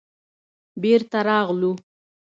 بېرته 0.81 1.17
راغلو. 1.27 1.71